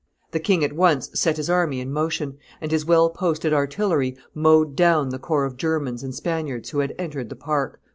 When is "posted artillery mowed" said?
3.11-4.75